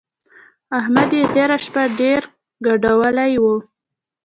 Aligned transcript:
احمد 0.79 1.09
يې 1.17 1.23
تېره 1.33 1.57
شپه 1.65 1.83
ډېر 1.99 2.21
ګډولی 2.65 3.33
وو. 3.43 3.55